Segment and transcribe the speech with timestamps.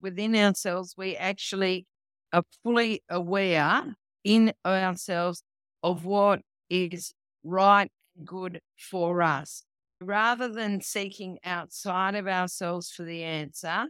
[0.00, 1.86] within ourselves, we actually
[2.32, 5.42] are fully aware in ourselves
[5.82, 9.64] of what is right and good for us.
[10.00, 13.86] Rather than seeking outside of ourselves for the answer,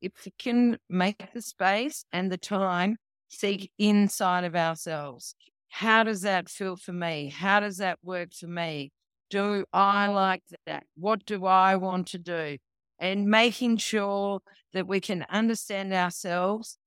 [0.00, 2.96] if we can make the space and the time,
[3.28, 5.34] seek inside of ourselves.
[5.68, 7.32] How does that feel for me?
[7.34, 8.92] How does that work for me?
[9.30, 10.84] Do I like that?
[10.96, 12.58] What do I want to do?
[13.04, 14.40] And making sure
[14.72, 16.78] that we can understand ourselves,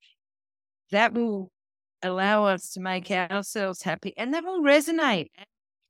[0.90, 1.52] that will
[2.02, 5.28] allow us to make ourselves happy and that will resonate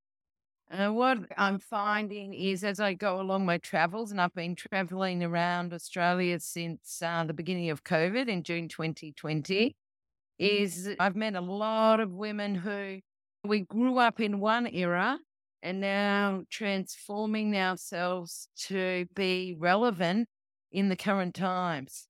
[0.70, 5.24] Uh, what I'm finding is as I go along my travels, and I've been traveling
[5.24, 9.74] around Australia since uh, the beginning of COVID in June 2020,
[10.38, 13.00] is I've met a lot of women who
[13.44, 15.18] we grew up in one era
[15.62, 20.28] and now transforming ourselves to be relevant
[20.72, 22.06] in the current times.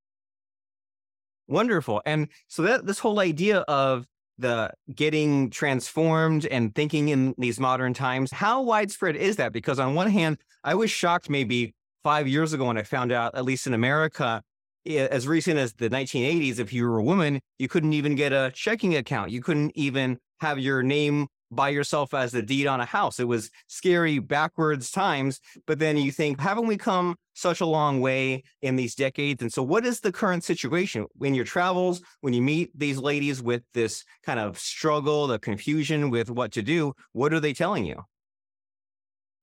[1.48, 2.00] Wonderful.
[2.06, 4.06] And so that this whole idea of
[4.38, 9.52] the getting transformed and thinking in these modern times, how widespread is that?
[9.52, 13.34] Because on one hand, I was shocked maybe five years ago when I found out,
[13.34, 14.42] at least in America,
[14.86, 18.50] as recent as the 1980s, if you were a woman, you couldn't even get a
[18.54, 19.30] checking account.
[19.30, 23.18] You couldn't even have your name by yourself as the deed on a house.
[23.18, 25.40] It was scary backwards times.
[25.66, 29.42] But then you think, haven't we come such a long way in these decades?
[29.42, 33.42] And so, what is the current situation in your travels when you meet these ladies
[33.42, 36.94] with this kind of struggle, the confusion with what to do?
[37.12, 38.02] What are they telling you?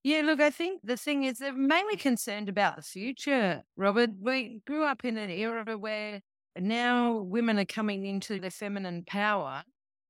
[0.03, 4.11] Yeah, look, I think the thing is they're mainly concerned about the future, Robert.
[4.21, 6.21] We grew up in an era where
[6.57, 9.63] now women are coming into their feminine power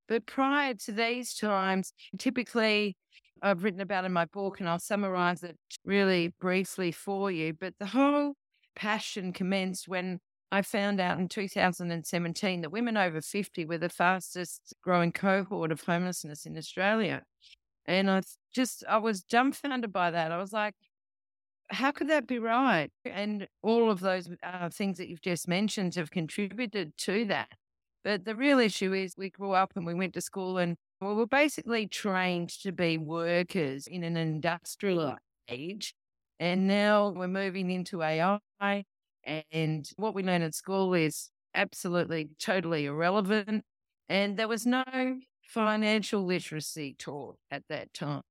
[0.07, 2.95] but prior to these times, typically
[3.41, 7.53] I've written about in my book and I'll summarize it really briefly for you.
[7.53, 8.33] But the whole
[8.75, 10.19] passion commenced when
[10.51, 15.81] I found out in 2017 that women over 50 were the fastest growing cohort of
[15.81, 17.23] homelessness in Australia.
[17.85, 18.21] And I
[18.53, 20.31] just, I was dumbfounded by that.
[20.31, 20.75] I was like,
[21.69, 22.89] how could that be right?
[23.05, 27.49] And all of those uh, things that you've just mentioned have contributed to that.
[28.07, 31.13] But the real issue is we grew up and we went to school and we
[31.13, 35.17] were basically trained to be workers in an industrial
[35.49, 35.93] age.
[36.39, 38.39] And now we're moving into AI.
[39.51, 43.65] And what we learn at school is absolutely, totally irrelevant.
[44.07, 44.85] And there was no
[45.41, 48.21] financial literacy taught at that time.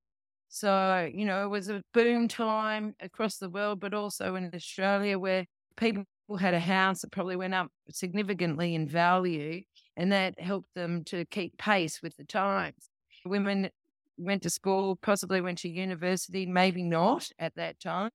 [0.48, 5.18] So, you know, it was a boom time across the world, but also in Australia
[5.18, 5.44] where
[5.76, 6.04] people
[6.34, 9.62] had a house that probably went up significantly in value,
[9.96, 12.90] and that helped them to keep pace with the times.
[13.24, 13.70] Women
[14.18, 18.10] went to school, possibly went to university, maybe not at that time,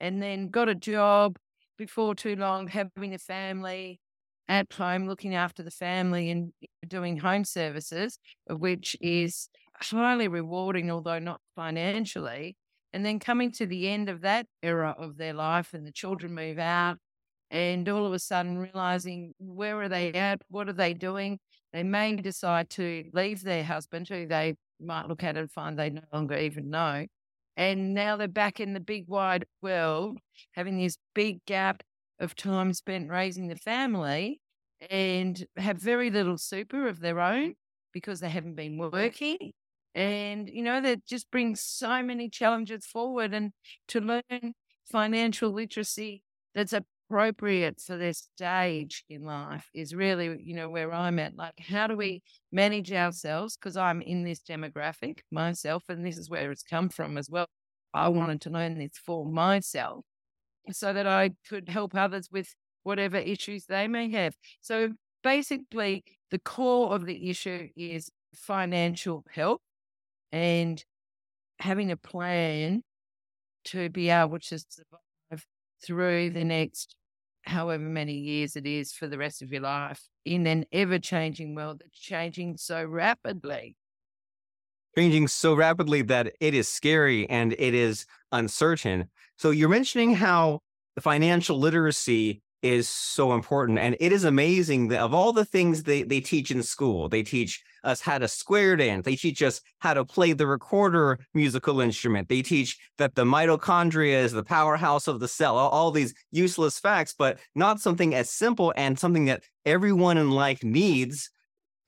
[0.00, 1.36] and then got a job
[1.76, 4.00] before too long, having a family
[4.48, 6.52] at home, looking after the family and
[6.86, 8.18] doing home services,
[8.48, 12.56] which is highly rewarding, although not financially.
[12.92, 16.34] And then coming to the end of that era of their life and the children
[16.34, 16.98] move out
[17.50, 21.38] and all of a sudden realizing where are they at, what are they doing.
[21.72, 25.90] They may decide to leave their husband, who they might look at and find they
[25.90, 27.06] no longer even know.
[27.56, 30.18] And now they're back in the big wide world,
[30.52, 31.82] having this big gap
[32.18, 34.40] of time spent raising the family
[34.88, 37.54] and have very little super of their own
[37.92, 39.52] because they haven't been working.
[39.94, 43.34] And, you know, that just brings so many challenges forward.
[43.34, 43.52] And
[43.88, 44.54] to learn
[44.90, 46.22] financial literacy
[46.54, 51.34] that's a appropriate for their stage in life is really, you know, where I'm at.
[51.36, 52.22] Like, how do we
[52.52, 53.56] manage ourselves?
[53.56, 57.46] Because I'm in this demographic myself, and this is where it's come from as well.
[57.92, 60.04] I wanted to learn this for myself
[60.70, 62.54] so that I could help others with
[62.84, 64.34] whatever issues they may have.
[64.60, 64.90] So,
[65.22, 69.60] basically the core of the issue is financial help
[70.32, 70.84] and
[71.60, 72.82] having a plan
[73.64, 75.46] to be able to survive
[75.84, 76.96] through the next
[77.42, 81.54] however many years it is for the rest of your life in an ever changing
[81.54, 83.76] world that's changing so rapidly.
[84.96, 89.08] Changing so rapidly that it is scary and it is uncertain.
[89.38, 90.60] So you're mentioning how
[90.96, 93.78] the financial literacy is so important.
[93.78, 97.22] And it is amazing that of all the things they, they teach in school, they
[97.22, 99.04] teach us how to square dance.
[99.04, 102.28] They teach us how to play the recorder musical instrument.
[102.28, 106.78] They teach that the mitochondria is the powerhouse of the cell, all, all these useless
[106.78, 111.30] facts, but not something as simple and something that everyone in life needs,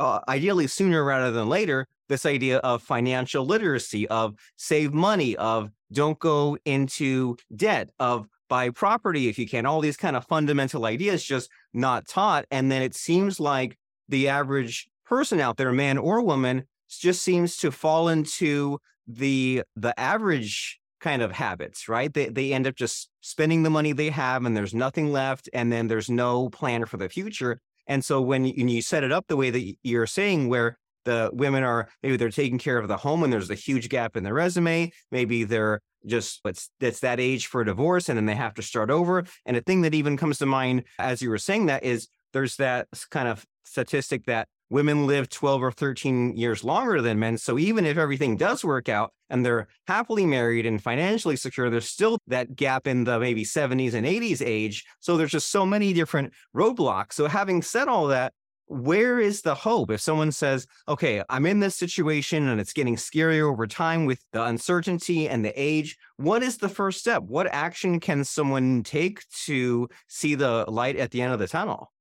[0.01, 1.87] uh, ideally sooner rather than later.
[2.09, 8.69] This idea of financial literacy, of save money, of don't go into debt, of buy
[8.69, 12.45] property if you can, all these kind of fundamental ideas just not taught.
[12.51, 13.79] And then it seems like
[14.11, 19.99] the average person out there, man or woman, just seems to fall into the the
[19.99, 22.13] average kind of habits, right?
[22.13, 25.73] They they end up just spending the money they have and there's nothing left and
[25.73, 27.59] then there's no plan for the future.
[27.87, 30.77] And so when you, when you set it up the way that you're saying where
[31.05, 34.17] the women are maybe they're taking care of the home and there's a huge gap
[34.17, 38.35] in their resume, maybe they're just it's it's that age for divorce and then they
[38.35, 39.25] have to start over.
[39.47, 42.57] And a thing that even comes to mind as you were saying that is there's
[42.57, 47.37] that kind of statistic that women live 12 or 13 years longer than men.
[47.37, 51.89] So even if everything does work out and they're happily married and financially secure there's
[51.89, 54.85] still that gap in the maybe 70s and 80s age.
[55.01, 57.13] So there's just so many different roadblocks.
[57.13, 58.33] So having said all that
[58.67, 62.97] where is the hope if someone says, okay, I'm in this situation and it's getting
[62.97, 65.97] scarier over time with the uncertainty and the age?
[66.17, 67.23] What is the first step?
[67.23, 71.93] What action can someone take to see the light at the end of the tunnel?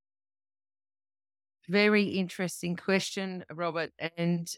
[1.67, 3.91] Very interesting question, Robert.
[4.17, 4.49] And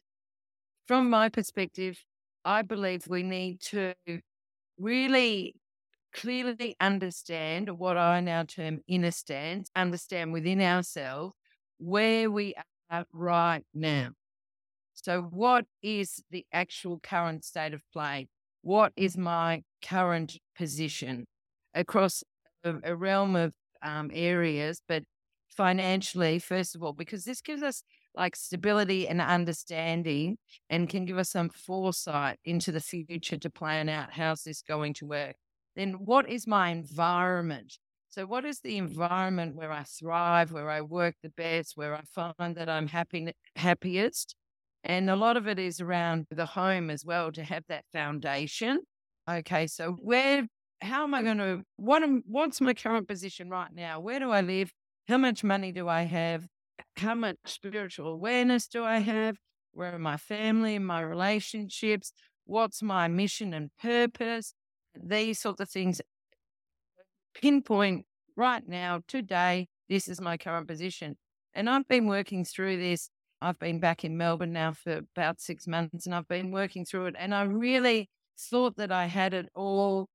[0.87, 2.03] from my perspective,
[2.45, 3.93] I believe we need to
[4.77, 5.55] really
[6.13, 11.35] clearly understand what I now term inner stance, understand within ourselves
[11.83, 12.55] where we
[12.89, 14.09] are right now.
[14.93, 18.27] So, what is the actual current state of play?
[18.61, 21.25] What is my current position
[21.73, 22.23] across
[22.63, 25.03] a, a realm of um, areas, but
[25.49, 27.83] financially, first of all, because this gives us
[28.15, 30.37] like stability and understanding
[30.69, 34.93] and can give us some foresight into the future to plan out how's this going
[34.93, 35.35] to work.
[35.75, 37.77] Then, what is my environment?
[38.13, 42.03] So, what is the environment where I thrive, where I work the best, where I
[42.03, 44.35] find that I'm happy, happiest?
[44.83, 48.81] And a lot of it is around the home as well to have that foundation.
[49.27, 50.45] Okay, so where,
[50.81, 53.99] how am I going to, what am, what's my current position right now?
[53.99, 54.71] Where do I live?
[55.07, 56.45] How much money do I have?
[56.97, 59.37] How much spiritual awareness do I have?
[59.71, 62.13] Where are my family my relationships?
[62.45, 64.53] What's my mission and purpose?
[65.03, 65.99] These sorts of things
[67.33, 71.17] pinpoint right now, today, this is my current position.
[71.53, 73.09] And I've been working through this.
[73.41, 77.07] I've been back in Melbourne now for about six months and I've been working through
[77.07, 77.15] it.
[77.17, 78.09] And I really
[78.39, 80.07] thought that I had it all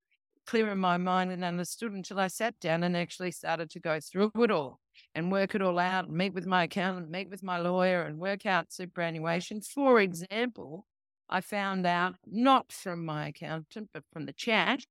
[0.45, 3.99] clear in my mind and understood until I sat down and actually started to go
[3.99, 4.79] through it all
[5.13, 8.17] and work it all out, and meet with my accountant, meet with my lawyer, and
[8.17, 9.61] work out superannuation.
[9.61, 10.85] For example,
[11.29, 14.81] I found out not from my accountant, but from the chat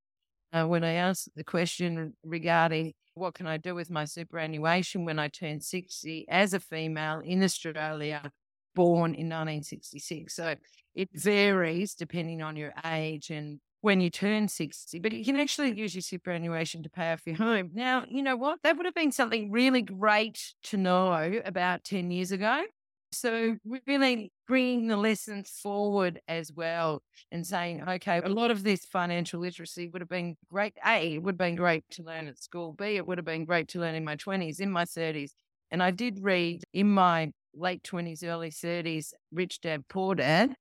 [0.53, 5.19] uh, when I asked the question regarding what can I do with my superannuation when
[5.19, 8.31] I turn 60 as a female in Australia,
[8.75, 10.35] born in 1966.
[10.35, 10.55] So
[10.95, 15.79] it varies depending on your age and when you turn 60, but you can actually
[15.79, 17.71] use your superannuation to pay off your home.
[17.75, 18.59] Now, you know what?
[18.65, 22.65] That would have been something really great to know about 10 years ago.
[23.11, 28.85] So really bringing the lessons forward as well and saying, okay, a lot of this
[28.85, 30.75] financial literacy would have been great.
[30.87, 32.73] A, it would have been great to learn at school.
[32.73, 35.33] B, it would have been great to learn in my 20s, in my 30s.
[35.71, 40.55] And I did read in my late 20s, early 30s, Rich Dad, Poor Dad,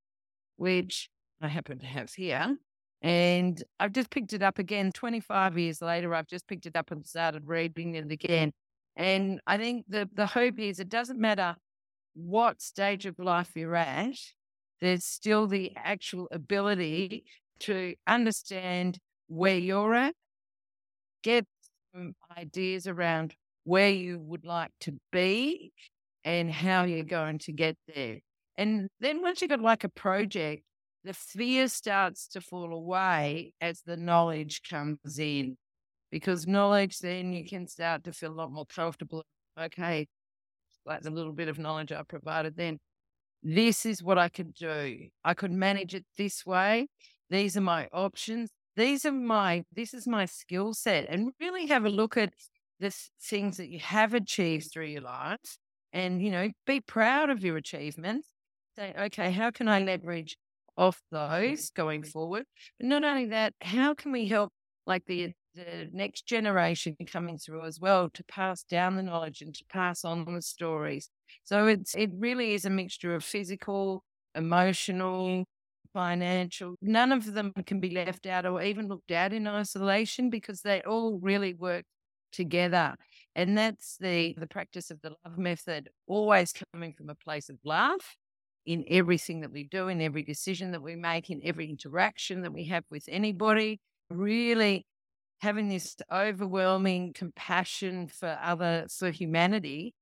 [0.55, 1.09] which
[1.41, 2.57] I happen to have here.
[3.01, 6.15] And I've just picked it up again 25 years later.
[6.15, 8.53] I've just picked it up and started reading it again.
[8.95, 11.55] And I think the, the hope is it doesn't matter
[12.17, 14.17] what stage of life you're at,
[14.81, 17.25] there's still the actual ability
[17.59, 18.97] to understand
[19.27, 20.15] where you're at,
[21.23, 21.45] get
[21.93, 25.71] some ideas around where you would like to be
[26.23, 28.19] and how you're going to get there.
[28.57, 30.63] And then once you've got like a project,
[31.03, 35.55] the fear starts to fall away as the knowledge comes in.
[36.11, 39.23] Because knowledge, then you can start to feel a lot more comfortable.
[39.59, 40.07] Okay,
[40.87, 42.79] like the little bit of knowledge I provided then.
[43.43, 45.09] This is what I could do.
[45.23, 46.87] I could manage it this way.
[47.29, 48.49] These are my options.
[48.75, 51.05] These are my, this is my skill set.
[51.09, 52.33] And really have a look at
[52.79, 55.57] the things that you have achieved through your life
[55.93, 58.29] and, you know, be proud of your achievements.
[58.75, 60.37] Say, okay, how can I leverage
[60.77, 62.45] off those going forward?
[62.79, 64.51] But not only that, how can we help
[64.85, 69.53] like the the next generation coming through as well to pass down the knowledge and
[69.55, 71.09] to pass on the stories.
[71.43, 74.03] So it's it really is a mixture of physical,
[74.35, 75.45] emotional,
[75.93, 76.75] financial.
[76.81, 80.81] None of them can be left out or even looked at in isolation because they
[80.81, 81.85] all really work
[82.31, 82.95] together.
[83.35, 87.57] And that's the the practice of the love method, always coming from a place of
[87.65, 88.01] love
[88.65, 92.53] in everything that we do, in every decision that we make, in every interaction that
[92.53, 93.79] we have with anybody.
[94.09, 94.85] Really
[95.39, 99.93] having this overwhelming compassion for other, for humanity,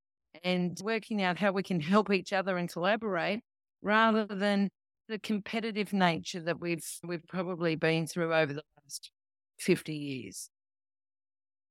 [0.44, 3.42] and working out how we can help each other and collaborate
[3.82, 4.70] rather than
[5.08, 9.12] the competitive nature that we've we've probably been through over the last
[9.60, 10.50] 50 years.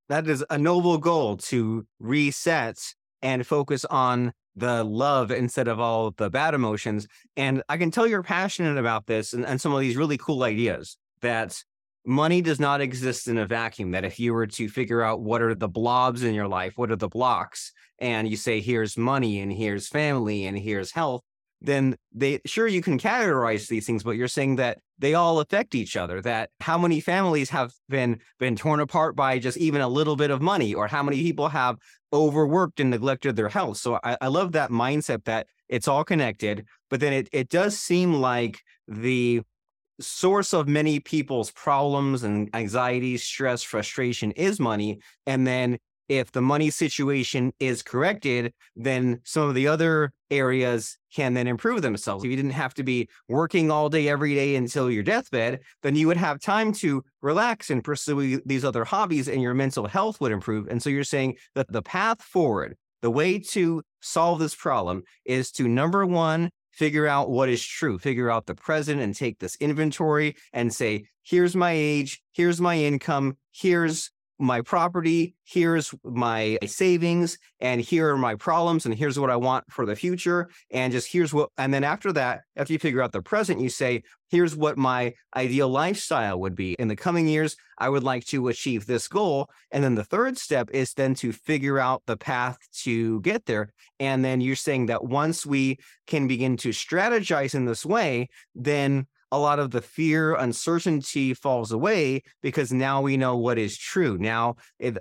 [0.09, 2.76] That is a noble goal to reset
[3.23, 7.09] and focus on the love instead of all the bad emotions.
[7.37, 10.42] And I can tell you're passionate about this and, and some of these really cool
[10.42, 11.64] ideas that
[12.05, 13.93] money does not exist in a vacuum.
[13.93, 16.91] That if you were to figure out what are the blobs in your life, what
[16.91, 21.23] are the blocks, and you say, here's money and here's family and here's health,
[21.61, 25.75] then they sure you can categorize these things, but you're saying that they all affect
[25.75, 26.21] each other.
[26.21, 30.31] That how many families have been been torn apart by just even a little bit
[30.31, 31.77] of money, or how many people have
[32.13, 33.79] overworked and neglected their health.
[33.79, 36.67] So I, I love that mindset that it's all connected.
[36.91, 39.43] But then it it does seem like the
[40.01, 45.01] source of many people's problems and anxieties, stress, frustration is money.
[45.27, 51.35] And then if the money situation is corrected, then some of the other areas can
[51.35, 52.25] then improve themselves.
[52.25, 55.97] If you didn't have to be working all day, every day until your deathbed, then
[55.97, 60.21] you would have time to relax and pursue these other hobbies and your mental health
[60.21, 60.67] would improve.
[60.69, 65.51] And so you're saying that the path forward, the way to solve this problem is
[65.53, 69.57] to number one, figure out what is true, figure out the present and take this
[69.57, 74.11] inventory and say, here's my age, here's my income, here's
[74.45, 79.65] my property, here's my savings, and here are my problems, and here's what I want
[79.71, 80.51] for the future.
[80.71, 83.69] And just here's what, and then after that, after you figure out the present, you
[83.69, 86.75] say, here's what my ideal lifestyle would be.
[86.75, 89.49] In the coming years, I would like to achieve this goal.
[89.71, 93.71] And then the third step is then to figure out the path to get there.
[93.99, 99.07] And then you're saying that once we can begin to strategize in this way, then
[99.35, 104.17] a lot of the fear, uncertainty falls away because now we know what is true.
[104.17, 104.55] Now,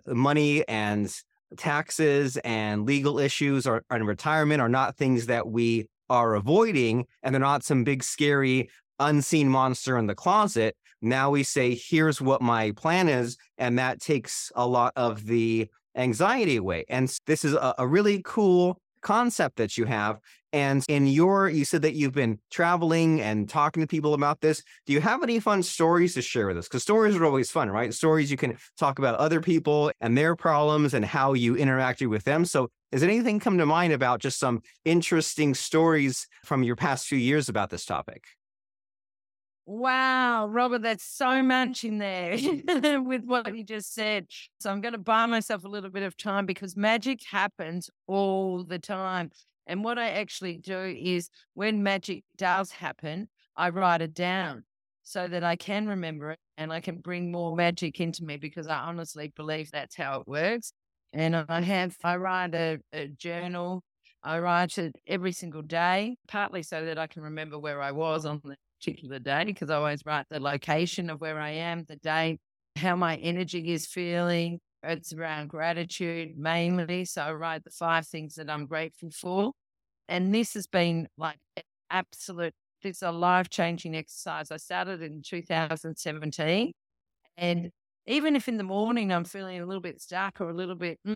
[0.08, 1.14] money and
[1.56, 7.34] taxes and legal issues or, and retirement are not things that we are avoiding, and
[7.34, 10.76] they're not some big, scary, unseen monster in the closet.
[11.02, 13.38] Now we say, here's what my plan is.
[13.60, 16.86] And that takes a lot of the anxiety away.
[16.90, 20.18] And this is a, a really cool concept that you have.
[20.54, 24.62] And in your, you said that you've been traveling and talking to people about this.
[24.86, 26.68] Do you have any fun stories to share with us?
[26.68, 27.92] Because stories are always fun, right?
[27.92, 32.24] Stories you can talk about other people and their problems and how you interacted with
[32.24, 32.46] them.
[32.46, 37.18] So, does anything come to mind about just some interesting stories from your past few
[37.18, 38.24] years about this topic?
[39.66, 42.38] Wow, Robert, that's so much in there
[43.02, 44.28] with what you just said.
[44.60, 48.66] So I'm going to buy myself a little bit of time because magic happens all
[48.66, 49.32] the time.
[49.68, 54.64] And what I actually do is when magic does happen, I write it down
[55.04, 58.68] so that I can remember it and I can bring more magic into me because
[58.68, 60.74] I honestly believe that's how it works.
[61.12, 63.84] And I have, I write a, a journal.
[64.24, 68.26] I write it every single day, partly so that I can remember where I was
[68.26, 71.98] on the particular day because I always write the location of where I am, the
[71.98, 72.40] date,
[72.78, 74.60] how my energy is feeling.
[74.84, 77.06] It's around gratitude mainly.
[77.06, 79.54] So I write the five things that I'm grateful for.
[80.10, 81.38] And this has been like
[81.90, 84.52] absolute, this is a life changing exercise.
[84.52, 86.74] I started in 2017.
[87.38, 87.72] And
[88.06, 91.00] even if in the morning I'm feeling a little bit stuck or a little bit,
[91.08, 91.16] mm,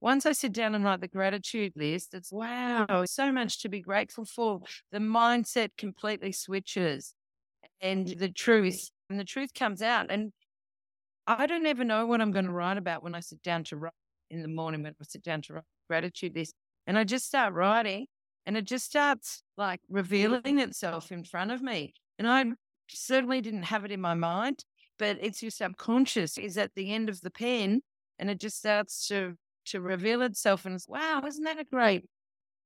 [0.00, 3.80] once I sit down and write the gratitude list, it's wow, so much to be
[3.80, 4.60] grateful for.
[4.92, 7.14] The mindset completely switches
[7.80, 10.10] and the truth, and the truth comes out.
[10.10, 10.32] And
[11.26, 13.76] I don't ever know what I'm going to write about when I sit down to
[13.76, 13.92] write
[14.30, 16.54] in the morning, when I sit down to write gratitude list.
[16.86, 18.06] And I just start writing
[18.46, 21.94] and it just starts like revealing itself in front of me.
[22.18, 22.44] And I
[22.88, 24.64] certainly didn't have it in my mind,
[24.98, 27.82] but it's your subconscious is at the end of the pen
[28.18, 29.36] and it just starts to
[29.66, 30.64] to reveal itself.
[30.64, 32.04] And it's, wow, isn't that a great,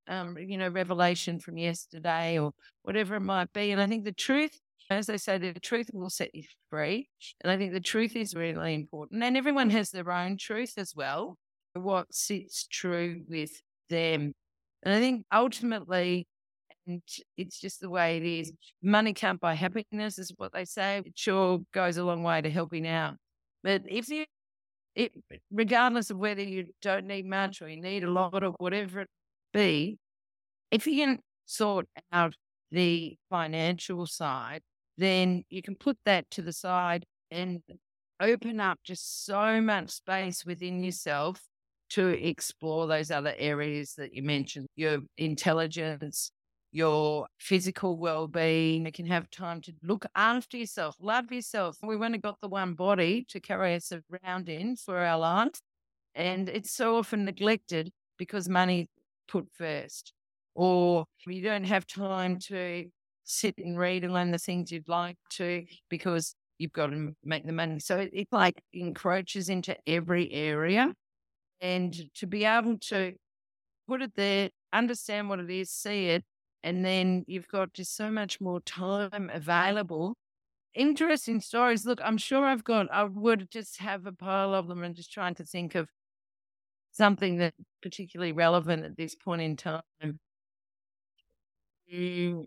[0.07, 3.73] um, you know, revelation from yesterday or whatever it might be?
[3.73, 4.59] And I think the truth,
[4.91, 7.09] as they say, the truth will set you free.
[7.43, 9.23] And I think the truth is really important.
[9.23, 11.37] And everyone has their own truth as well,
[11.73, 13.51] what sits true with
[13.89, 14.33] them.
[14.83, 16.27] And I think ultimately,
[16.87, 17.03] and
[17.39, 18.53] it's just the way it is.
[18.83, 20.99] Money can't buy happiness, is what they say.
[20.99, 23.15] It sure goes a long way to helping out.
[23.63, 24.27] But if you,
[24.95, 25.13] it,
[25.51, 29.09] regardless of whether you don't need much or you need a lot or whatever it
[29.55, 29.97] be,
[30.71, 32.35] if you can sort out
[32.71, 34.61] the financial side,
[34.97, 37.63] then you can put that to the side and
[38.21, 41.41] open up just so much space within yourself
[41.91, 46.31] to explore those other areas that you mentioned your intelligence,
[46.73, 48.87] your physical well-being.
[48.87, 51.77] You can have time to look after yourself, love yourself.
[51.83, 55.61] We've only got the one body to carry us around in for our lives.
[56.15, 58.89] And it's so often neglected because money
[59.29, 60.13] put first.
[60.55, 62.87] Or you don't have time to
[63.25, 67.47] sit and read and learn the things you'd like to because you've got to make
[67.47, 67.81] the money.
[67.81, 70.93] So it, it like encroaches into every area.
[71.61, 73.15] And to be able to
[73.89, 76.25] put it there, understand what it is, see it,
[76.63, 80.17] and then you've got just so much more time available.
[80.75, 81.87] Interesting stories.
[81.87, 85.13] Look, I'm sure I've got, I would just have a pile of them and just
[85.13, 85.89] trying to think of
[86.93, 89.83] something that particularly relevant at this point in time.
[91.93, 92.47] Mm.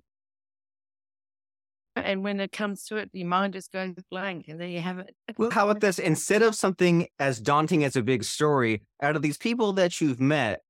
[2.04, 5.00] And when it comes to it, your mind just goes blank, and there you have
[5.00, 5.16] it.
[5.38, 6.00] Well, how about this?
[6.00, 10.20] Instead of something as daunting as a big story, out of these people that you've
[10.20, 10.62] met,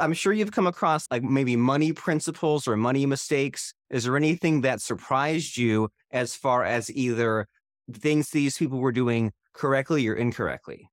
[0.00, 3.74] I'm sure you've come across like maybe money principles or money mistakes.
[3.90, 7.48] Is there anything that surprised you as far as either
[7.92, 10.88] things these people were doing correctly or incorrectly?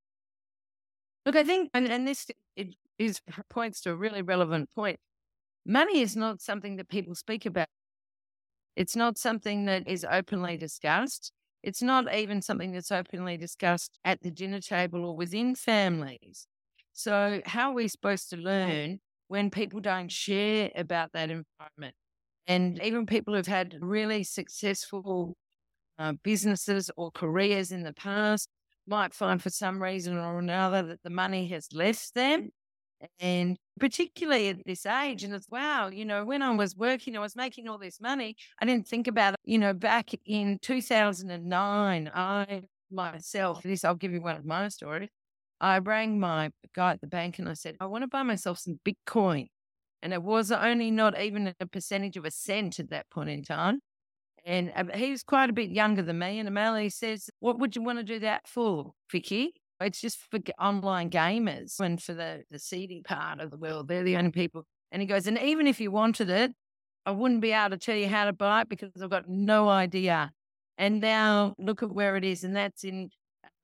[1.26, 5.00] Look, I think, and, and this it is points to a really relevant point.
[5.66, 7.68] Money is not something that people speak about.
[8.80, 11.34] It's not something that is openly discussed.
[11.64, 16.48] It's not even something that's openly discussed at the dinner table or within families.
[16.94, 21.94] So, how are we supposed to learn when people don't share about that environment?
[22.48, 25.36] And even people who've had really successful
[25.98, 28.48] uh, businesses or careers in the past
[28.88, 32.52] might find for some reason or another that the money has left them.
[33.20, 37.22] And particularly at this age, and it's wow, you know, when I was working, I
[37.22, 38.36] was making all this money.
[38.62, 39.40] I didn't think about it.
[39.46, 45.10] You know, back in 2009, I myself, this, I'll give you one of my stories.
[45.62, 48.60] I rang my guy at the bank and I said, I want to buy myself
[48.60, 49.48] some Bitcoin.
[50.02, 53.44] And it was only not even a percentage of a cent at that point in
[53.44, 53.80] time.
[54.46, 56.40] And uh, he was quite a bit younger than me.
[56.40, 59.54] And Amelia says, What would you want to do that for, Vicki?
[59.82, 63.88] It's just for online gamers and for the, the seedy part of the world.
[63.88, 64.66] They're the only people.
[64.92, 66.54] And he goes, And even if you wanted it,
[67.06, 69.70] I wouldn't be able to tell you how to buy it because I've got no
[69.70, 70.32] idea.
[70.78, 72.44] And now look at where it is.
[72.44, 73.10] And that's in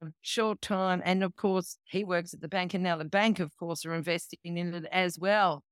[0.02, 1.02] um, short time.
[1.04, 3.94] And of course, he works at the bank, and now the bank, of course, are
[3.94, 5.64] investing in it as well.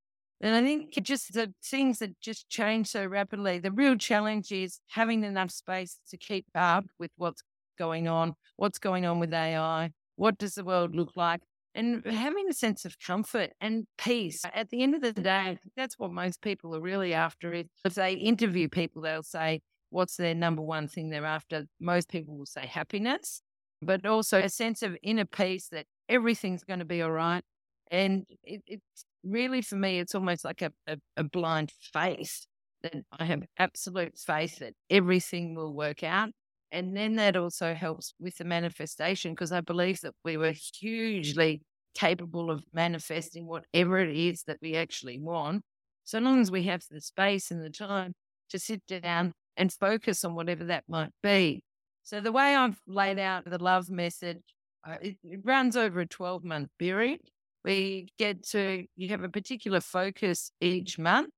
[0.41, 3.59] And I think just the things that just change so rapidly.
[3.59, 7.41] The real challenge is having enough space to keep up with what's
[7.77, 11.41] going on, what's going on with AI, what does the world look like,
[11.75, 14.43] and having a sense of comfort and peace.
[14.53, 17.53] At the end of the day, that's what most people are really after.
[17.53, 21.65] If they interview people, they'll say, What's their number one thing they're after?
[21.79, 23.43] Most people will say happiness
[23.85, 27.43] but also a sense of inner peace that everything's going to be all right.
[27.91, 32.45] And it, it's really, for me, it's almost like a, a, a blind faith
[32.81, 36.29] that I have absolute faith that everything will work out.
[36.73, 41.61] And then that also helps with the manifestation because I believe that we were hugely
[41.93, 45.61] capable of manifesting whatever it is that we actually want.
[46.03, 48.13] So long as we have the space and the time
[48.49, 51.63] to sit down and focus on whatever that might be.
[52.01, 54.41] So the way I've laid out the love method,
[54.83, 57.19] uh, it, it runs over a 12 month period.
[57.63, 61.29] We get to, you have a particular focus each month,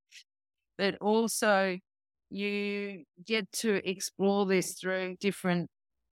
[0.77, 1.77] but also
[2.29, 5.69] you get to explore this through different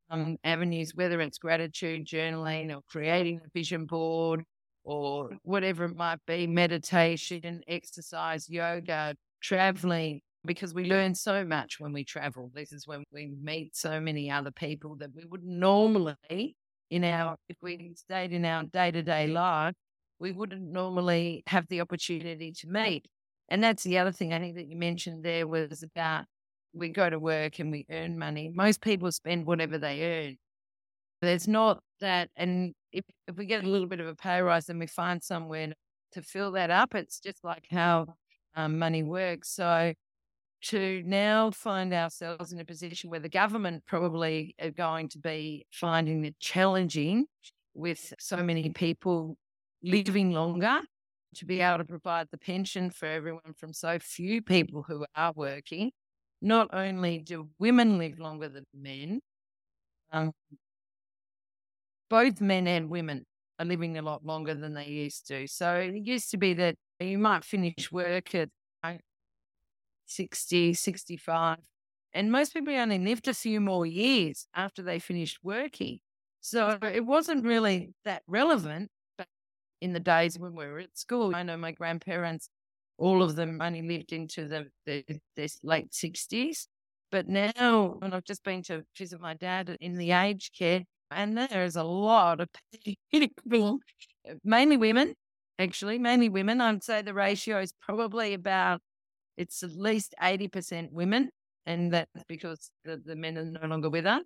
[0.09, 4.43] um, avenues, whether it's gratitude journaling or creating a vision board
[4.83, 11.93] or whatever it might be, meditation, exercise, yoga, traveling, because we learn so much when
[11.93, 12.51] we travel.
[12.53, 16.55] This is when we meet so many other people that we would normally,
[16.89, 19.73] in our, if we stayed in our day to day life,
[20.19, 23.07] we wouldn't normally have the opportunity to meet.
[23.49, 26.25] And that's the other thing I think that you mentioned there was about
[26.73, 28.51] we go to work and we earn money.
[28.53, 30.37] Most people spend whatever they earn.
[31.21, 32.29] There's not that.
[32.35, 35.23] And if, if we get a little bit of a pay rise and we find
[35.23, 35.73] somewhere
[36.13, 38.07] to fill that up, it's just like how
[38.55, 39.49] um, money works.
[39.49, 39.93] So
[40.63, 45.65] to now find ourselves in a position where the government probably are going to be
[45.71, 47.25] finding it challenging
[47.73, 49.35] with so many people
[49.83, 50.79] living longer
[51.35, 55.33] to be able to provide the pension for everyone from so few people who are
[55.35, 55.91] working.
[56.41, 59.21] Not only do women live longer than men,
[60.11, 60.31] um,
[62.09, 63.25] both men and women
[63.59, 65.47] are living a lot longer than they used to.
[65.47, 68.49] So it used to be that you might finish work at
[70.05, 71.57] 60, 65.
[72.13, 75.99] And most people only lived a few more years after they finished working.
[76.41, 78.89] So it wasn't really that relevant
[79.83, 81.35] in the days when we were at school.
[81.35, 82.49] I know my grandparents,
[82.97, 85.03] all of them only lived into the, the,
[85.61, 86.67] late 60s.
[87.11, 91.37] But now, when I've just been to visit my dad in the aged care, and
[91.37, 92.47] there's a lot of
[93.11, 93.79] people,
[94.43, 95.15] mainly women,
[95.59, 96.61] actually, mainly women.
[96.61, 98.79] I'd say the ratio is probably about
[99.35, 101.29] it's at least 80% women,
[101.65, 104.23] and that's because the, the men are no longer with us.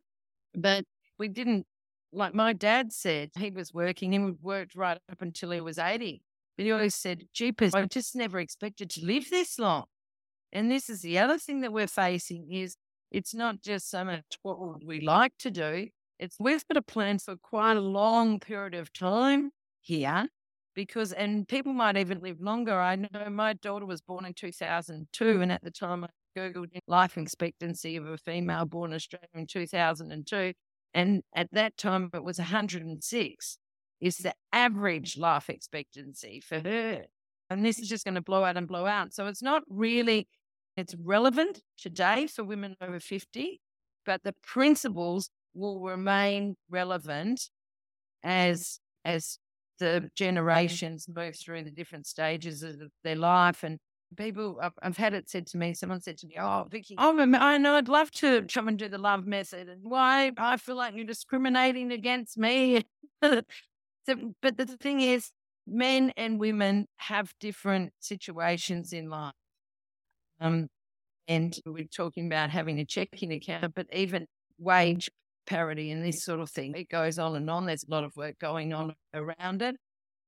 [0.53, 0.85] But
[1.17, 1.65] we didn't,
[2.11, 6.21] like my dad said, he was working, he worked right up until he was 80.
[6.55, 9.85] But he always said, Jeepers, I just never expected to live this long.
[10.51, 12.77] And this is the other thing that we're facing is
[13.11, 15.87] it's not just so much what we like to do.
[16.19, 20.27] It's we've got a plan for quite a long period of time here
[20.73, 22.79] because, and people might even live longer.
[22.79, 27.17] I know my daughter was born in 2002, and at the time I Googled life
[27.17, 30.53] expectancy of a female born in Australia in 2002.
[30.93, 33.57] And at that time, it was 106
[33.99, 37.05] is the average life expectancy for her.
[37.49, 39.13] And this is just going to blow out and blow out.
[39.13, 40.27] So it's not really,
[40.75, 43.61] it's relevant today for women over 50,
[44.05, 47.49] but the principles will remain relevant
[48.23, 49.39] as, as
[49.79, 53.79] the generations move through the different stages of their life and
[54.15, 57.19] people I've, I've, had it said to me someone said to me oh vicki oh,
[57.19, 60.75] i know i'd love to come and do the love method and why i feel
[60.75, 62.85] like you're discriminating against me
[63.23, 63.35] so,
[64.41, 65.31] but the thing is
[65.67, 69.33] men and women have different situations in life
[70.39, 70.67] um,
[71.27, 74.25] and we're talking about having a checking account but even
[74.57, 75.09] wage
[75.47, 76.75] parity and this sort of thing.
[76.75, 77.65] It goes on and on.
[77.65, 79.77] There's a lot of work going on around it.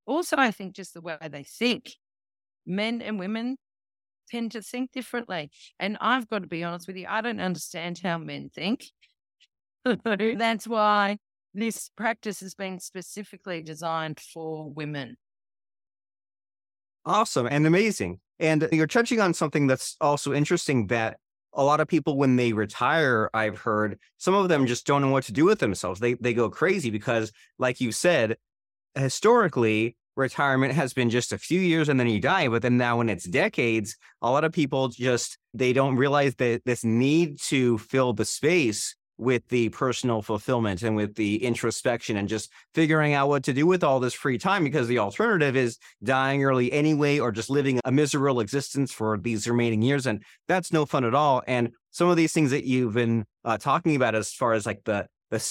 [0.07, 1.91] Also, I think just the way they think,
[2.65, 3.57] men and women
[4.29, 5.51] tend to think differently.
[5.79, 8.85] And I've got to be honest with you, I don't understand how men think.
[10.05, 11.17] That's why
[11.53, 15.17] this practice has been specifically designed for women.
[17.05, 18.19] Awesome and amazing.
[18.39, 21.17] And you're touching on something that's also interesting that
[21.53, 25.09] a lot of people when they retire i've heard some of them just don't know
[25.09, 28.37] what to do with themselves they they go crazy because like you said
[28.95, 32.97] historically retirement has been just a few years and then you die but then now
[32.97, 37.77] when it's decades a lot of people just they don't realize that this need to
[37.77, 43.27] fill the space with the personal fulfillment and with the introspection and just figuring out
[43.27, 47.19] what to do with all this free time because the alternative is dying early anyway
[47.19, 51.13] or just living a miserable existence for these remaining years and that's no fun at
[51.13, 51.43] all.
[51.47, 54.85] And some of these things that you've been uh, talking about as far as like
[54.85, 55.07] the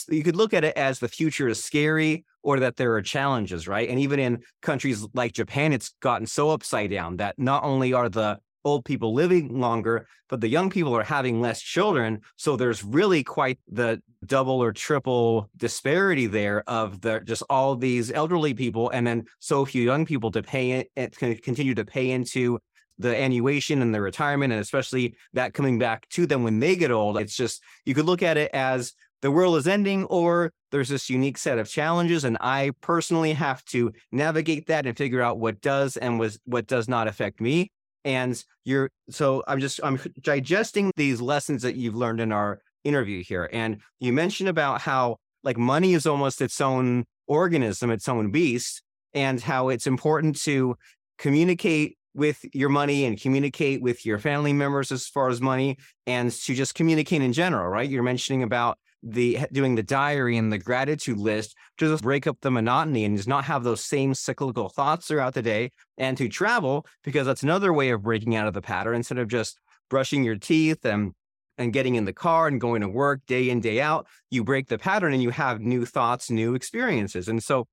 [0.09, 3.69] you could look at it as the future is scary or that there are challenges
[3.69, 7.93] right and even in countries like Japan it's gotten so upside down that not only
[7.93, 12.21] are the old people living longer, but the young people are having less children.
[12.37, 18.13] So there's really quite the double or triple disparity there of the just all these
[18.13, 22.59] elderly people and then so few young people to pay it continue to pay into
[22.99, 26.91] the annuation and the retirement and especially that coming back to them when they get
[26.91, 27.17] old.
[27.17, 31.09] It's just you could look at it as the world is ending or there's this
[31.11, 35.61] unique set of challenges and i personally have to navigate that and figure out what
[35.61, 37.71] does and was what does not affect me.
[38.05, 43.23] And you're so i'm just i'm digesting these lessons that you've learned in our interview
[43.25, 43.49] here.
[43.53, 48.83] And you mentioned about how like money is almost its own organism its own beast
[49.15, 50.77] and how it's important to
[51.19, 55.77] communicate with your money and communicate with your family members as far as money
[56.07, 57.91] and to just communicate in general right?
[57.91, 62.37] You're mentioning about the doing the diary and the gratitude list to just break up
[62.41, 66.29] the monotony and just not have those same cyclical thoughts throughout the day and to
[66.29, 69.59] travel because that's another way of breaking out of the pattern instead of just
[69.89, 71.13] brushing your teeth and
[71.59, 74.67] and getting in the car and going to work day in day out you break
[74.69, 77.29] the pattern and you have new thoughts new experiences.
[77.29, 77.67] And so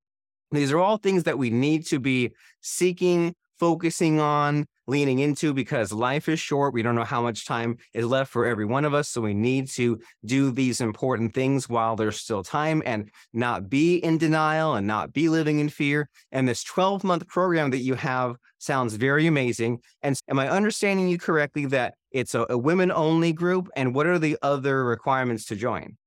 [0.51, 5.91] these are all things that we need to be seeking focusing on leaning into because
[5.91, 6.74] life is short.
[6.74, 9.10] We don't know how much time is left for every one of us.
[9.10, 13.98] So we need to do these important things while there's still time and not be
[13.98, 16.10] in denial and not be living in fear.
[16.32, 19.80] And this 12 month program that you have sounds very amazing.
[20.02, 23.69] And am I understanding you correctly that it's a, a women only group?
[23.76, 25.98] And what are the other requirements to join?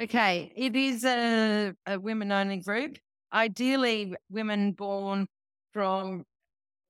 [0.00, 2.98] Okay, it is a, a women only group.
[3.32, 5.26] Ideally, women born
[5.72, 6.24] from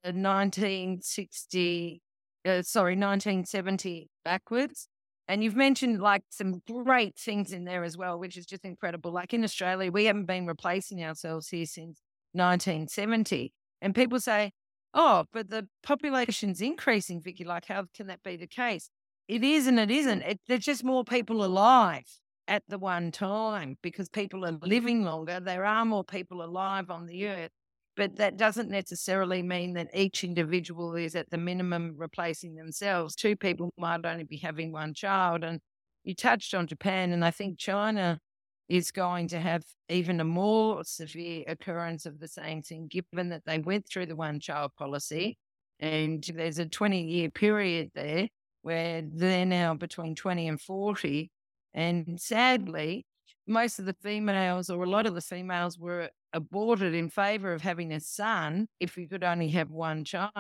[0.04, 2.02] 1960,
[2.44, 4.88] uh, sorry, 1970 backwards.
[5.26, 9.12] And you've mentioned like some great things in there as well, which is just incredible.
[9.12, 12.00] Like in Australia, we haven't been replacing ourselves here since
[12.32, 13.52] 1970.
[13.82, 14.52] And people say,
[14.94, 17.44] oh, but the population's increasing, Vicki.
[17.44, 18.88] Like, how can that be the case?
[19.28, 20.22] It is and it isn't.
[20.22, 22.06] It, there's just more people alive
[22.46, 25.38] at the one time because people are living longer.
[25.38, 27.50] There are more people alive on the earth.
[27.98, 33.16] But that doesn't necessarily mean that each individual is at the minimum replacing themselves.
[33.16, 35.42] Two people might only be having one child.
[35.42, 35.58] And
[36.04, 38.20] you touched on Japan, and I think China
[38.68, 43.42] is going to have even a more severe occurrence of the same thing, given that
[43.46, 45.36] they went through the one child policy.
[45.80, 48.28] And there's a 20 year period there
[48.62, 51.32] where they're now between 20 and 40.
[51.74, 53.06] And sadly,
[53.48, 57.62] most of the females, or a lot of the females, were aborted in favor of
[57.62, 60.32] having a son if you could only have one child.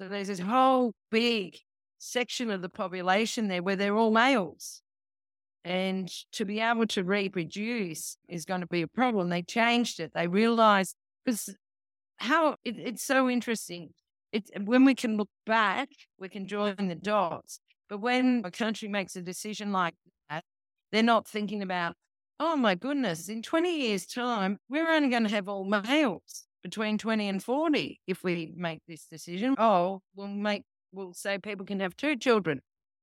[0.00, 1.56] So there's this whole big
[1.98, 4.82] section of the population there where they're all males.
[5.64, 9.30] And to be able to reproduce is going to be a problem.
[9.30, 10.12] They changed it.
[10.14, 10.94] They realized
[11.24, 11.52] because
[12.18, 13.90] how it, it's so interesting.
[14.32, 17.58] It's when we can look back, we can join the dots.
[17.88, 19.94] But when a country makes a decision like
[20.28, 20.44] that,
[20.92, 21.96] they're not thinking about
[22.38, 26.98] oh my goodness, in 20 years' time, we're only going to have all males between
[26.98, 29.54] 20 and 40 if we make this decision.
[29.58, 32.60] Oh, we'll make, we'll say people can have two children.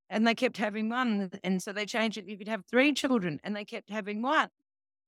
[0.10, 1.32] And they kept having one.
[1.44, 2.28] And so they changed it.
[2.28, 4.50] You could have three children and they kept having one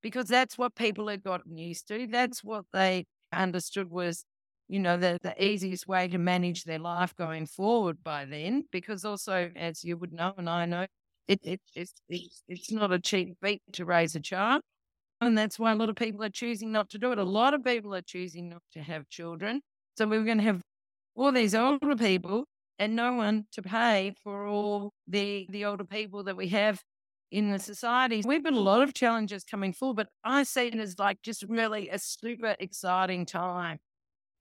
[0.02, 2.08] because that's what people had gotten used to.
[2.08, 4.26] That's what they understood was,
[4.68, 8.64] you know, the, the easiest way to manage their life going forward by then.
[8.72, 10.88] Because also, as you would know, and I know,
[11.28, 14.62] it, it, it's, it's, it's not a cheap feat to raise a child.
[15.22, 17.18] And that's why a lot of people are choosing not to do it.
[17.18, 19.62] A lot of people are choosing not to have children.
[19.98, 20.62] So we're going to have
[21.16, 22.46] all these older people
[22.78, 26.82] and no one to pay for all the, the older people that we have
[27.32, 28.22] in the society.
[28.26, 31.44] We've got a lot of challenges coming forward, but I see it as like just
[31.44, 33.80] really a super exciting time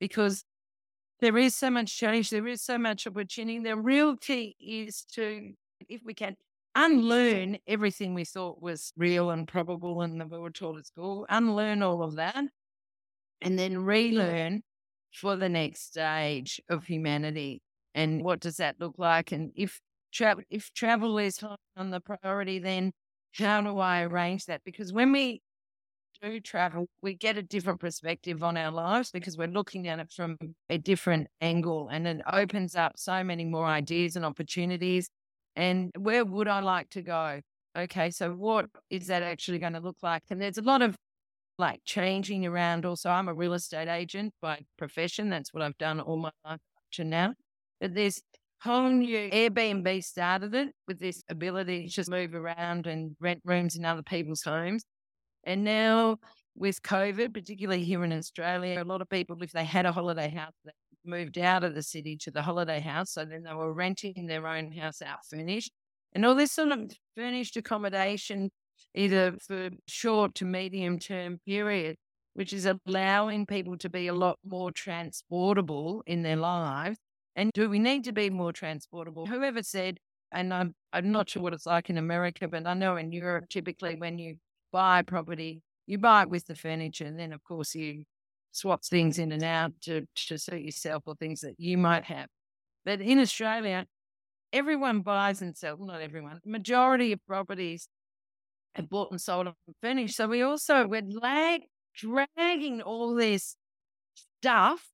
[0.01, 0.45] because
[1.21, 3.61] there is so much change, there is so much opportunity.
[3.61, 5.53] The real key is to,
[5.89, 6.37] if we can,
[6.75, 11.27] unlearn everything we thought was real and probable and that we were taught at school,
[11.29, 12.45] unlearn all of that,
[13.41, 14.63] and then relearn
[15.13, 17.63] for the next stage of humanity.
[17.95, 19.33] And what does that look like?
[19.33, 19.81] And if
[20.13, 21.43] travel if travel is
[21.77, 22.93] on the priority, then
[23.35, 24.63] how do I arrange that?
[24.65, 25.43] Because when we
[26.23, 30.13] do travel, we get a different perspective on our lives because we're looking at it
[30.13, 30.39] from
[30.71, 35.09] a different angle and it opens up so many more ideas and opportunities
[35.57, 37.41] and where would I like to go?
[37.77, 40.23] Okay, so what is that actually going to look like?
[40.31, 40.97] And there's a lot of
[41.59, 42.85] like changing around.
[42.85, 45.31] Also, I'm a real estate agent by profession.
[45.31, 46.61] That's what I've done all my life
[46.93, 47.35] to now.
[47.81, 48.21] But there's
[48.63, 53.77] whole new Airbnb started it with this ability to just move around and rent rooms
[53.77, 54.85] in other people's homes.
[55.45, 56.17] And now
[56.57, 60.31] with COVID, particularly here in Australia, a lot of people, if they had a holiday
[60.31, 60.71] house, they
[61.05, 63.13] moved out of the city to the holiday house.
[63.13, 65.73] So then they were renting their own house out furnished.
[66.13, 68.51] And all this sort of furnished accommodation,
[68.95, 71.97] either for short to medium term period,
[72.35, 76.99] which is allowing people to be a lot more transportable in their lives.
[77.37, 79.27] And do we need to be more transportable?
[79.27, 79.99] Whoever said,
[80.31, 83.47] and I'm, I'm not sure what it's like in America, but I know in Europe,
[83.49, 84.37] typically when you
[84.73, 87.07] buy property, you buy it with the furniture.
[87.07, 88.05] And then, of course, you
[88.55, 92.29] swap things in and out to, to suit yourself or things that you might have.
[92.85, 93.87] But in Australia,
[94.53, 97.89] everyone buys and sells, not everyone, majority of properties
[98.77, 100.17] are bought and sold and furnished.
[100.17, 101.63] So we also, we're lag,
[101.97, 103.57] dragging all this
[104.41, 104.89] stuff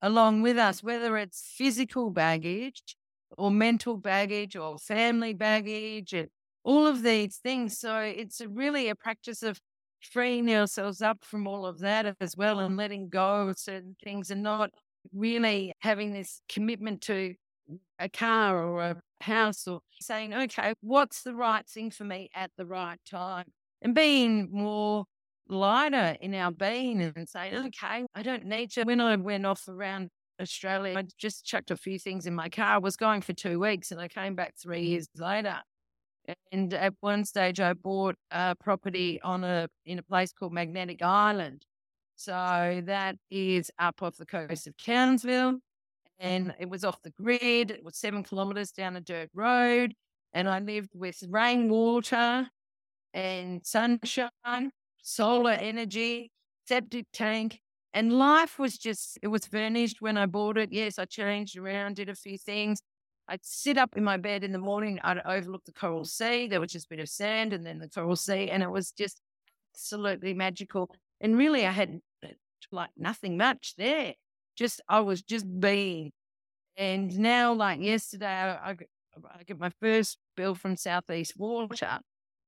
[0.00, 2.96] along with us, whether it's physical baggage
[3.36, 6.28] or mental baggage or family baggage and
[6.62, 7.78] all of these things.
[7.78, 9.58] So it's really a practice of
[10.06, 14.30] freeing ourselves up from all of that as well and letting go of certain things
[14.30, 14.70] and not
[15.12, 17.34] really having this commitment to
[17.98, 22.50] a car or a house or saying, okay, what's the right thing for me at
[22.56, 23.46] the right time?
[23.82, 25.04] And being more
[25.48, 28.84] lighter in our being and saying, okay, I don't need to.
[28.84, 30.98] When I went off around Australia.
[30.98, 32.80] I just chucked a few things in my car.
[32.80, 35.58] Was going for two weeks and I came back three years later.
[36.52, 41.02] And at one stage, I bought a property on a in a place called Magnetic
[41.02, 41.64] Island.
[42.16, 45.58] So that is up off the coast of Townsville,
[46.18, 47.70] and it was off the grid.
[47.70, 49.94] It was seven kilometers down a dirt road,
[50.32, 52.48] and I lived with rainwater
[53.14, 54.70] and sunshine,
[55.02, 56.30] solar energy,
[56.66, 57.60] septic tank,
[57.92, 60.72] and life was just, it was furnished when I bought it.
[60.72, 62.80] Yes, I changed around, did a few things.
[63.28, 66.46] I'd sit up in my bed in the morning, I'd overlook the Coral Sea.
[66.46, 68.92] There was just a bit of sand and then the Coral Sea, and it was
[68.92, 69.20] just
[69.72, 70.90] absolutely magical.
[71.20, 72.28] And really, I had uh,
[72.70, 74.14] like nothing much there.
[74.56, 76.12] Just, I was just being.
[76.76, 78.76] And now, like yesterday, I, I,
[79.38, 82.00] I get my first bill from Southeast Water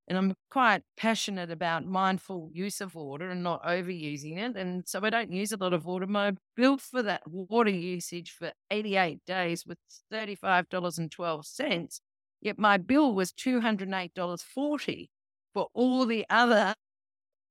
[0.08, 4.56] and I'm quite passionate about mindful use of water and not overusing it.
[4.56, 6.06] And so I don't use a lot of water.
[6.06, 9.78] My bill for that water usage for 88 days was
[10.12, 12.00] $35.12.
[12.40, 15.08] Yet my bill was $208.40
[15.52, 16.74] for all the other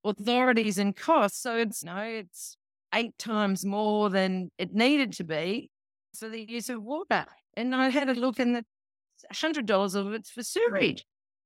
[0.05, 1.41] authorities and costs.
[1.41, 2.55] So it's no, it's
[2.93, 5.69] eight times more than it needed to be
[6.17, 7.25] for the use of water.
[7.57, 8.63] And I had a look and the
[9.33, 11.03] $100 of it's for sewerage.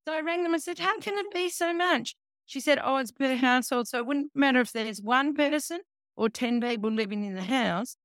[0.10, 2.15] So I rang them and said, How can it be so much?
[2.48, 3.88] She said, Oh, it's per household.
[3.88, 5.82] So it wouldn't matter if there's one person
[6.15, 7.95] or 10 people living in the house,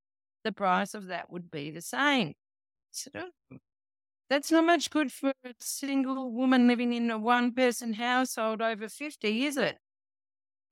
[0.42, 2.28] the price of that would be the same.
[2.28, 2.32] I
[2.90, 3.56] said, Oh,
[4.28, 8.86] that's not much good for a single woman living in a one person household over
[8.86, 9.78] 50, is it?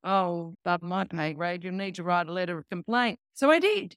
[0.04, 3.18] Oh, but my pay grade, you need to write a letter of complaint.
[3.32, 3.96] So I did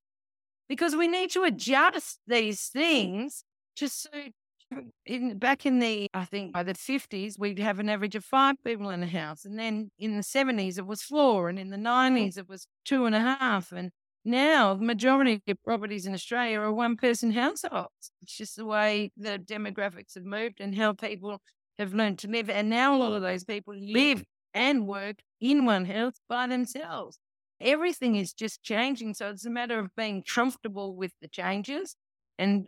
[0.69, 3.43] because we need to adjust these things
[3.75, 4.31] to suit
[4.73, 8.25] Mm, in back in the I think by the fifties we'd have an average of
[8.25, 11.69] five people in a house, and then in the seventies it was four, and in
[11.69, 11.81] the mm.
[11.81, 13.91] nineties it was two and a half, and
[14.23, 18.11] now the majority of properties in Australia are one person households.
[18.23, 21.41] It's just the way the demographics have moved and how people
[21.77, 24.23] have learned to live, and now a lot of those people live
[24.53, 27.19] and work in one house by themselves.
[27.61, 31.95] Everything is just changing, so it's a matter of being comfortable with the changes
[32.39, 32.67] and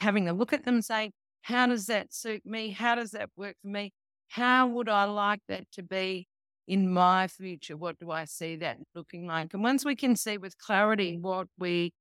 [0.00, 1.10] having a look at them and say,
[1.42, 2.70] how does that suit me?
[2.70, 3.92] How does that work for me?
[4.28, 6.28] How would I like that to be
[6.68, 7.76] in my future?
[7.76, 9.54] What do I see that looking like?
[9.54, 11.92] And once we can see with clarity what we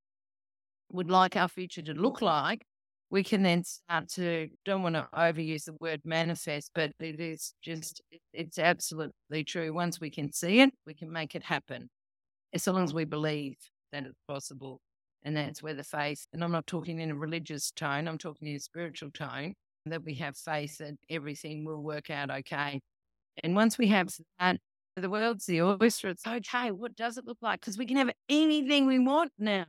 [0.92, 2.64] would like our future to look like,
[3.12, 7.54] we can then start to don't want to overuse the word manifest, but it is
[7.64, 8.02] just
[8.34, 9.74] it's absolutely true.
[9.74, 11.90] Once we can see it, we can make it happen.
[12.54, 13.56] As long as we believe
[13.92, 14.80] that it's possible.
[15.24, 18.48] And that's where the faith, and I'm not talking in a religious tone, I'm talking
[18.48, 19.54] in a spiritual tone,
[19.86, 22.80] that we have faith that everything will work out okay.
[23.44, 24.58] And once we have that,
[24.96, 26.10] the world's the oyster.
[26.10, 26.72] It's okay.
[26.72, 27.62] What does it look like?
[27.62, 29.66] Because we can have anything we want now.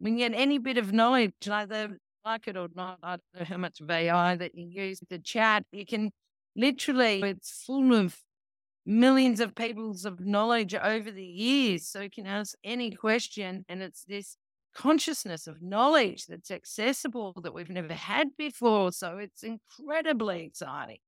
[0.00, 2.98] We can get any bit of knowledge, either like it or not.
[3.02, 5.64] I don't know how much of AI that you use to chat.
[5.72, 6.10] You can
[6.56, 8.16] literally, it's full of
[8.86, 11.88] millions of people's of knowledge over the years.
[11.88, 14.36] So you can ask any question, and it's this
[14.78, 18.92] consciousness of knowledge that's accessible that we've never had before.
[18.92, 20.98] So it's incredibly exciting.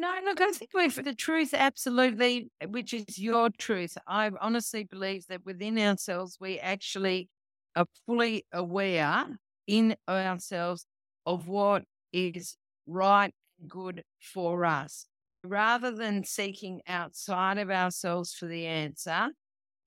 [0.00, 3.98] No, look, I think we've the truth absolutely, eh, which is your truth.
[4.06, 7.28] I honestly believe that within ourselves, we actually
[7.76, 10.86] are fully aware in ourselves
[11.26, 11.84] of what
[12.14, 15.06] is right and good for us.
[15.44, 19.28] Rather than seeking outside of ourselves for the answer,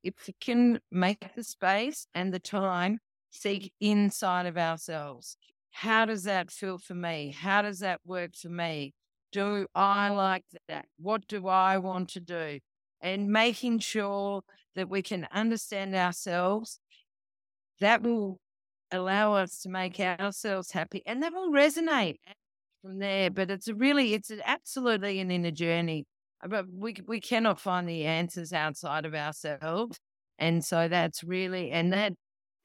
[0.04, 3.00] if we can make the space and the time,
[3.32, 5.38] seek inside of ourselves.
[5.72, 7.36] How does that feel for me?
[7.38, 8.94] How does that work for me?
[9.34, 10.86] Do I like that?
[10.98, 12.60] What do I want to do?
[13.02, 14.44] And making sure
[14.76, 16.80] that we can understand ourselves,
[17.82, 18.40] that will
[18.92, 22.18] allow us to make ourselves happy and that will resonate
[22.82, 23.32] from there.
[23.32, 26.06] But it's really, it's absolutely an inner journey.
[26.44, 29.98] Uh, but we, we cannot find the answers outside of ourselves.
[30.38, 32.14] And so that's really, and that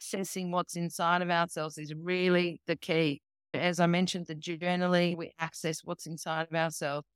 [0.01, 3.23] accessing what's inside of ourselves is really the key
[3.55, 7.07] as I mentioned, the journaling, we access what's inside of ourselves.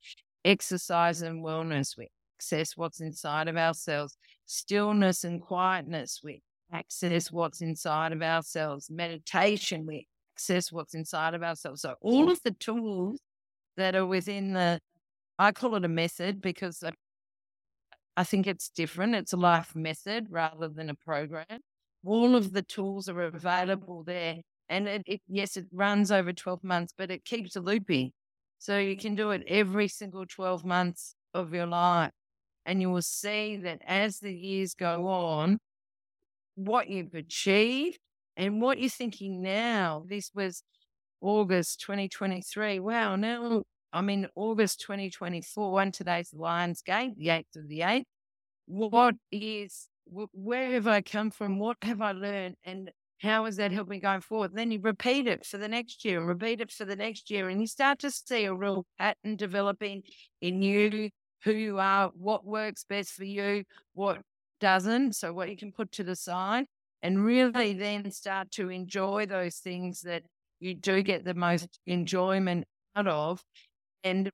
[0.45, 2.09] Exercise and wellness, we
[2.39, 4.16] access what's inside of ourselves.
[4.47, 8.91] Stillness and quietness, we access what's inside of ourselves.
[8.91, 11.83] Meditation, we access what's inside of ourselves.
[11.83, 13.20] So all of the tools
[13.76, 14.80] that are within the,
[15.39, 16.83] I call it a method because
[18.16, 19.14] I think it's different.
[19.14, 21.61] It's a life method rather than a program.
[22.05, 26.64] All of the tools are available there and it, it, yes, it runs over 12
[26.64, 28.12] months, but it keeps looping.
[28.58, 32.12] So you can do it every single 12 months of your life.
[32.64, 35.58] And you will see that as the years go on,
[36.54, 37.98] what you've achieved
[38.36, 40.04] and what you're thinking now.
[40.08, 40.62] This was
[41.20, 42.80] August 2023.
[42.80, 48.04] Wow, now I'm in August 2024, and today's Lions Gate, the 8th of the 8th.
[48.66, 51.58] What is, where have I come from?
[51.58, 52.56] What have I learned?
[52.64, 52.90] And
[53.22, 54.50] how is that helping going forward?
[54.52, 57.48] Then you repeat it for the next year and repeat it for the next year.
[57.48, 60.02] And you start to see a real pattern developing
[60.40, 61.10] in you,
[61.44, 63.62] who you are, what works best for you,
[63.94, 64.20] what
[64.60, 65.14] doesn't.
[65.14, 66.66] So, what you can put to the side
[67.00, 70.22] and really then start to enjoy those things that
[70.58, 72.64] you do get the most enjoyment
[72.96, 73.42] out of.
[74.02, 74.30] And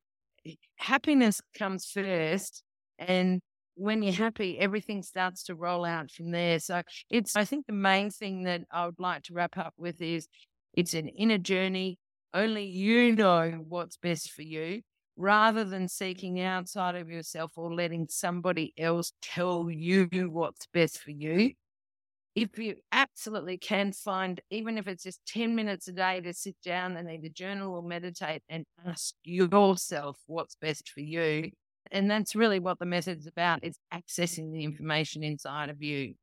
[0.47, 2.62] eh, happiness comes first.
[2.99, 3.41] And
[3.79, 6.59] when you're happy, everything starts to roll out from there.
[6.59, 10.03] So it's, I think the main thing that I would like to wrap up with
[10.03, 10.26] is
[10.74, 11.99] it's an inner journey.
[12.35, 14.83] Only you know what's best for you
[15.16, 21.12] rather than seeking outside of yourself or letting somebody else tell you what's best for
[21.12, 21.53] you.
[22.35, 26.57] If you absolutely can find, even if it's just 10 minutes a day to sit
[26.64, 31.51] down and either journal or meditate and ask yourself what's best for you,
[31.93, 33.61] and that's really what the method is about.
[33.62, 36.14] It's accessing the information inside of you.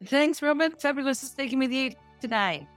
[0.05, 0.81] Thanks, Robert.
[0.81, 2.69] Fabulous speaking with you today.